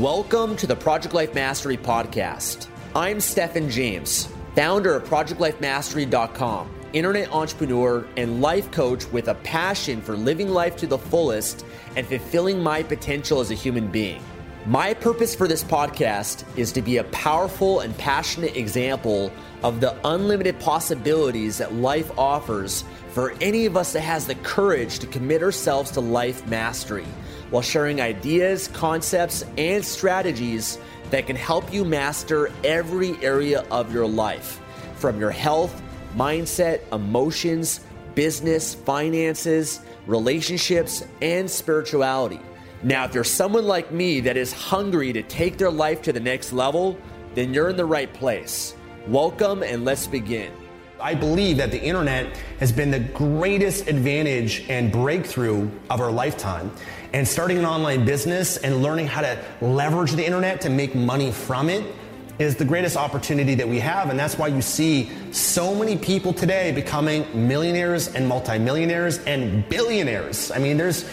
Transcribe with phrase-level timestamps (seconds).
[0.00, 2.66] Welcome to the Project Life Mastery Podcast.
[2.94, 10.14] I'm Stefan James, founder of ProjectLifeMastery.com, internet entrepreneur and life coach with a passion for
[10.14, 11.64] living life to the fullest
[11.96, 14.20] and fulfilling my potential as a human being.
[14.66, 19.30] My purpose for this podcast is to be a powerful and passionate example
[19.62, 24.98] of the unlimited possibilities that life offers for any of us that has the courage
[24.98, 27.06] to commit ourselves to life mastery
[27.50, 30.78] while sharing ideas, concepts, and strategies
[31.10, 34.60] that can help you master every area of your life
[34.96, 35.80] from your health,
[36.16, 37.82] mindset, emotions,
[38.16, 42.40] business, finances, relationships, and spirituality.
[42.82, 46.20] Now, if you're someone like me that is hungry to take their life to the
[46.20, 46.98] next level,
[47.34, 48.74] then you're in the right place.
[49.08, 50.52] Welcome and let's begin.
[51.00, 56.70] I believe that the internet has been the greatest advantage and breakthrough of our lifetime.
[57.14, 61.32] And starting an online business and learning how to leverage the internet to make money
[61.32, 61.94] from it
[62.38, 64.10] is the greatest opportunity that we have.
[64.10, 70.50] And that's why you see so many people today becoming millionaires and multimillionaires and billionaires.
[70.50, 71.08] I mean, there's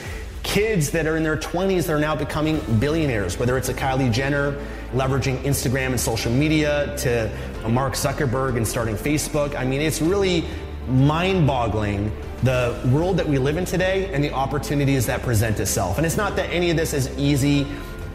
[0.54, 4.12] kids that are in their 20s that are now becoming billionaires, whether it's a Kylie
[4.12, 4.52] Jenner
[4.92, 9.56] leveraging Instagram and social media to a Mark Zuckerberg and starting Facebook.
[9.56, 10.44] I mean, it's really
[10.88, 12.12] mind boggling
[12.44, 15.98] the world that we live in today and the opportunities that present itself.
[15.98, 17.66] And it's not that any of this is easy.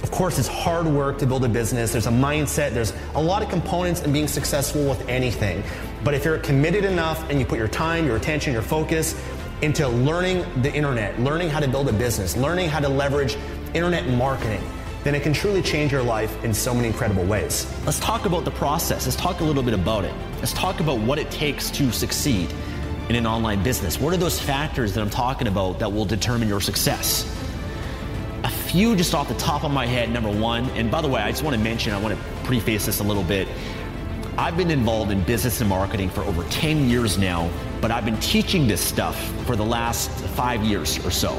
[0.04, 1.90] Of course, it's hard work to build a business.
[1.90, 5.64] There's a mindset, there's a lot of components in being successful with anything.
[6.04, 9.20] But if you're committed enough and you put your time, your attention, your focus
[9.62, 13.36] into learning the internet, learning how to build a business, learning how to leverage
[13.74, 14.62] internet marketing,
[15.04, 17.72] then it can truly change your life in so many incredible ways.
[17.84, 19.06] Let's talk about the process.
[19.06, 20.14] Let's talk a little bit about it.
[20.36, 22.52] Let's talk about what it takes to succeed
[23.08, 23.98] in an online business.
[23.98, 27.24] What are those factors that I'm talking about that will determine your success?
[28.44, 30.10] A few just off the top of my head.
[30.10, 32.86] Number one, and by the way, I just want to mention, I want to preface
[32.86, 33.48] this a little bit.
[34.38, 37.50] I've been involved in business and marketing for over 10 years now,
[37.80, 41.32] but I've been teaching this stuff for the last five years or so.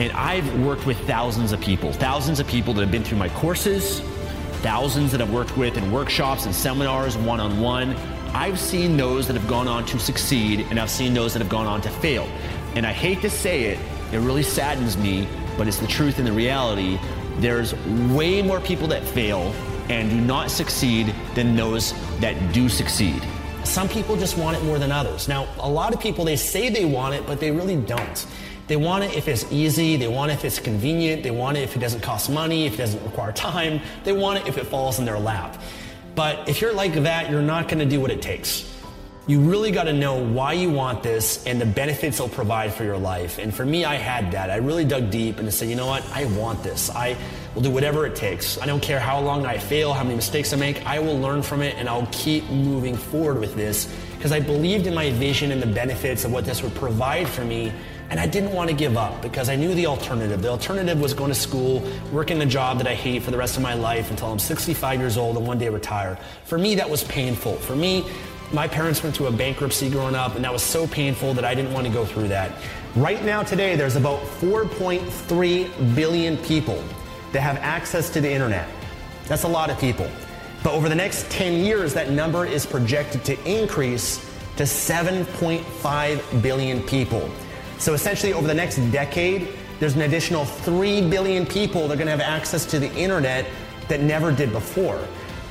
[0.00, 3.28] And I've worked with thousands of people, thousands of people that have been through my
[3.28, 4.00] courses,
[4.62, 7.94] thousands that I've worked with in workshops and seminars, one on one.
[8.34, 11.48] I've seen those that have gone on to succeed, and I've seen those that have
[11.50, 12.24] gone on to fail.
[12.74, 13.78] And I hate to say it,
[14.12, 16.98] it really saddens me, but it's the truth and the reality.
[17.36, 17.76] There's
[18.10, 19.54] way more people that fail
[19.92, 23.22] and do not succeed than those that do succeed.
[23.62, 25.28] Some people just want it more than others.
[25.28, 28.26] Now, a lot of people, they say they want it, but they really don't.
[28.68, 31.60] They want it if it's easy, they want it if it's convenient, they want it
[31.60, 34.66] if it doesn't cost money, if it doesn't require time, they want it if it
[34.66, 35.60] falls in their lap.
[36.14, 38.68] But if you're like that, you're not gonna do what it takes.
[39.28, 42.82] You really got to know why you want this and the benefits it'll provide for
[42.82, 43.38] your life.
[43.38, 44.50] And for me, I had that.
[44.50, 46.04] I really dug deep and said, you know what?
[46.12, 46.90] I want this.
[46.90, 47.16] I
[47.54, 48.58] will do whatever it takes.
[48.58, 50.84] I don't care how long I fail, how many mistakes I make.
[50.86, 54.86] I will learn from it and I'll keep moving forward with this because I believed
[54.86, 57.72] in my vision and the benefits of what this would provide for me.
[58.08, 60.42] And I didn't want to give up because I knew the alternative.
[60.42, 63.56] The alternative was going to school, working a job that I hate for the rest
[63.56, 66.18] of my life until I'm 65 years old and one day retire.
[66.44, 67.54] For me, that was painful.
[67.56, 68.04] For me,
[68.52, 71.54] my parents went through a bankruptcy growing up, and that was so painful that I
[71.54, 72.52] didn't want to go through that.
[72.94, 76.84] Right now, today, there's about 4.3 billion people
[77.32, 78.68] that have access to the internet.
[79.26, 80.08] That's a lot of people.
[80.62, 84.18] But over the next 10 years, that number is projected to increase
[84.56, 87.28] to 7.5 billion people.
[87.78, 89.48] So essentially, over the next decade,
[89.80, 93.46] there's an additional 3 billion people that are going to have access to the internet
[93.88, 95.04] that never did before.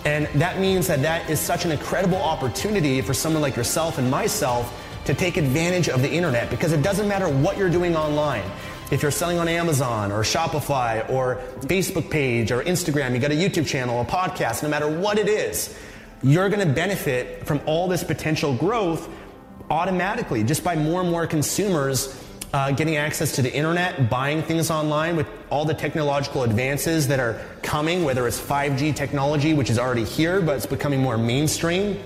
[0.06, 4.10] And that means that that is such an incredible opportunity for someone like yourself and
[4.10, 8.44] myself to take advantage of the internet because it doesn't matter what you're doing online.
[8.92, 13.36] If you're selling on Amazon or Shopify or Facebook page or Instagram, you got a
[13.36, 15.74] YouTube channel, a podcast, no matter what it is,
[16.22, 19.08] you're going to benefit from all this potential growth
[19.70, 22.22] automatically just by more and more consumers
[22.54, 27.22] uh, getting access to the internet, buying things online with all the technological advances that
[27.22, 31.98] are coming, whether it's 5G technology, which is already here, but it's becoming more mainstream.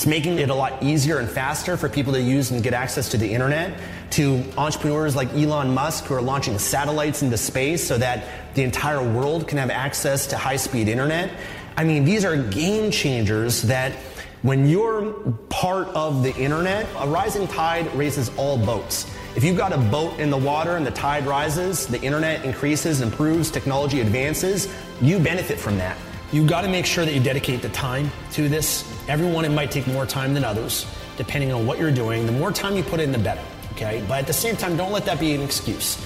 [0.00, 3.10] It's making it a lot easier and faster for people to use and get access
[3.10, 3.78] to the internet,
[4.12, 9.06] to entrepreneurs like Elon Musk who are launching satellites into space so that the entire
[9.06, 11.30] world can have access to high speed internet.
[11.76, 13.92] I mean, these are game changers that
[14.40, 15.12] when you're
[15.50, 19.04] part of the internet, a rising tide raises all boats.
[19.36, 23.02] If you've got a boat in the water and the tide rises, the internet increases,
[23.02, 24.66] improves, technology advances,
[25.02, 25.98] you benefit from that.
[26.32, 28.84] You've got to make sure that you dedicate the time to this.
[29.08, 30.86] Everyone, it might take more time than others,
[31.16, 32.24] depending on what you're doing.
[32.24, 33.42] The more time you put in, the better,
[33.72, 34.04] okay?
[34.06, 36.00] But at the same time, don't let that be an excuse.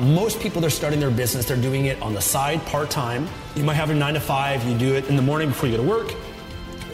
[0.00, 3.28] Most people that are starting their business, they're doing it on the side, part time.
[3.54, 5.76] You might have a nine to five, you do it in the morning before you
[5.76, 6.14] go to work,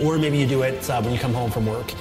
[0.01, 1.93] or maybe you do it uh, when you come home from work.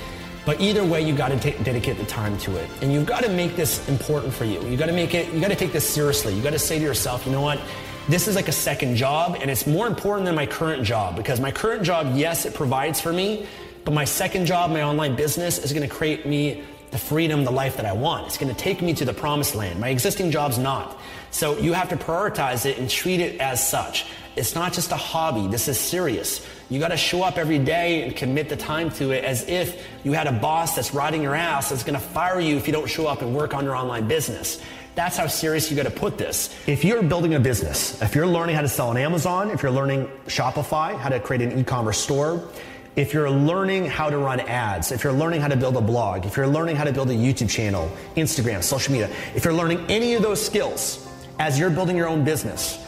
[0.47, 3.23] But either way, you got to t- dedicate the time to it, and you've got
[3.23, 4.59] to make this important for you.
[4.67, 5.31] You got to make it.
[5.31, 6.33] You got to take this seriously.
[6.33, 7.59] You got to say to yourself, you know what?
[8.09, 11.39] This is like a second job, and it's more important than my current job because
[11.39, 13.45] my current job, yes, it provides for me,
[13.85, 17.51] but my second job, my online business, is going to create me the freedom, the
[17.51, 18.27] life that I want.
[18.27, 19.79] It's going to take me to the promised land.
[19.79, 20.99] My existing job's not.
[21.29, 24.07] So you have to prioritize it and treat it as such.
[24.35, 25.47] It's not just a hobby.
[25.47, 26.45] This is serious.
[26.71, 29.85] You got to show up every day and commit the time to it as if
[30.05, 32.71] you had a boss that's riding your ass that's going to fire you if you
[32.71, 34.61] don't show up and work on your online business.
[34.95, 36.55] That's how serious you got to put this.
[36.67, 39.71] If you're building a business, if you're learning how to sell on Amazon, if you're
[39.71, 42.47] learning Shopify, how to create an e-commerce store,
[42.95, 46.25] if you're learning how to run ads, if you're learning how to build a blog,
[46.25, 49.85] if you're learning how to build a YouTube channel, Instagram, social media, if you're learning
[49.89, 51.05] any of those skills
[51.37, 52.81] as you're building your own business,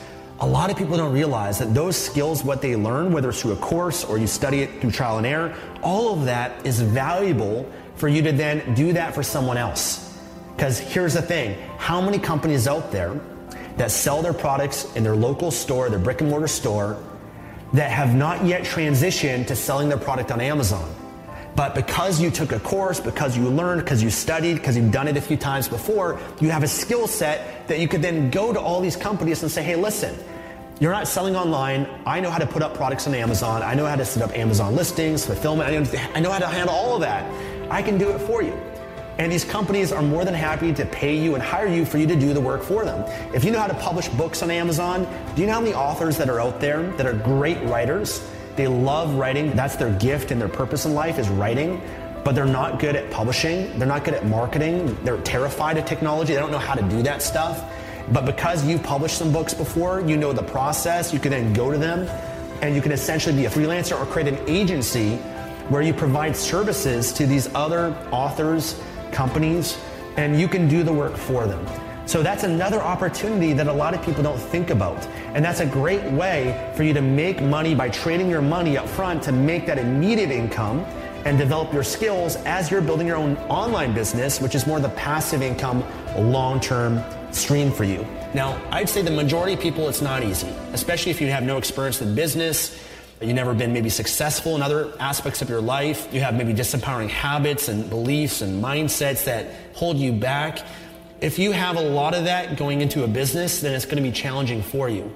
[0.44, 3.54] a lot of people don't realize that those skills, what they learn, whether it's through
[3.54, 7.66] a course or you study it through trial and error, all of that is valuable
[7.95, 10.19] for you to then do that for someone else.
[10.54, 13.22] Because here's the thing how many companies out there
[13.78, 17.01] that sell their products in their local store, their brick and mortar store,
[17.72, 20.94] that have not yet transitioned to selling their product on Amazon?
[21.56, 25.07] But because you took a course, because you learned, because you studied, because you've done
[25.07, 28.51] it a few times before, you have a skill set that you could then go
[28.51, 30.13] to all these companies and say, hey, listen,
[30.79, 31.87] you're not selling online.
[32.05, 33.61] I know how to put up products on Amazon.
[33.61, 35.69] I know how to set up Amazon listings, fulfillment.
[36.15, 37.23] I know how to handle all of that.
[37.71, 38.53] I can do it for you.
[39.19, 42.07] And these companies are more than happy to pay you and hire you for you
[42.07, 43.03] to do the work for them.
[43.33, 46.17] If you know how to publish books on Amazon, do you know how many authors
[46.17, 48.27] that are out there that are great writers?
[48.55, 49.55] They love writing.
[49.55, 51.79] That's their gift and their purpose in life is writing,
[52.23, 53.77] but they're not good at publishing.
[53.77, 54.97] They're not good at marketing.
[55.03, 56.33] They're terrified of technology.
[56.33, 57.63] They don't know how to do that stuff.
[58.11, 61.71] But because you've published some books before, you know the process, you can then go
[61.71, 62.07] to them
[62.61, 65.15] and you can essentially be a freelancer or create an agency
[65.69, 68.79] where you provide services to these other authors,
[69.11, 69.77] companies,
[70.17, 71.65] and you can do the work for them.
[72.05, 75.06] So that's another opportunity that a lot of people don't think about.
[75.33, 78.89] And that's a great way for you to make money by trading your money up
[78.89, 80.79] front to make that immediate income
[81.25, 84.89] and develop your skills as you're building your own online business, which is more the
[84.89, 85.81] passive income,
[86.17, 87.01] long term
[87.35, 88.06] stream for you.
[88.33, 91.57] Now, I'd say the majority of people, it's not easy, especially if you have no
[91.57, 92.80] experience in business
[93.25, 96.13] you've never been maybe successful in other aspects of your life.
[96.13, 100.59] You have maybe disempowering habits and beliefs and mindsets that hold you back.
[101.21, 104.03] If you have a lot of that going into a business, then it's going to
[104.03, 105.13] be challenging for you.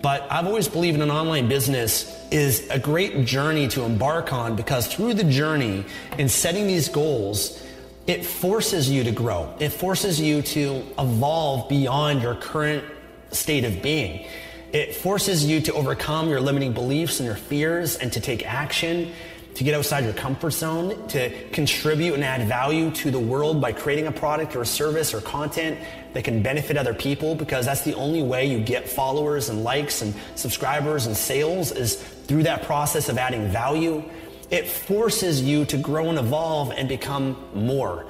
[0.00, 4.86] But I've always believed an online business is a great journey to embark on because
[4.86, 5.84] through the journey
[6.16, 7.62] in setting these goals,
[8.10, 9.54] it forces you to grow.
[9.60, 12.84] It forces you to evolve beyond your current
[13.30, 14.26] state of being.
[14.72, 19.12] It forces you to overcome your limiting beliefs and your fears and to take action,
[19.54, 23.70] to get outside your comfort zone, to contribute and add value to the world by
[23.70, 25.78] creating a product or a service or content
[26.12, 30.02] that can benefit other people because that's the only way you get followers and likes
[30.02, 34.02] and subscribers and sales is through that process of adding value.
[34.50, 38.06] It forces you to grow and evolve and become more.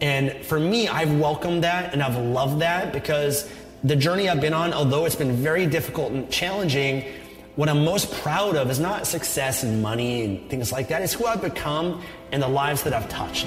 [0.00, 3.48] And for me, I've welcomed that and I've loved that because
[3.84, 7.04] the journey I've been on, although it's been very difficult and challenging,
[7.54, 11.02] what I'm most proud of is not success and money and things like that.
[11.02, 13.46] It's who I've become and the lives that I've touched.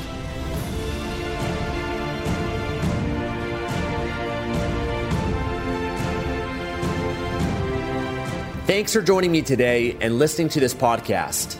[8.67, 11.59] Thanks for joining me today and listening to this podcast.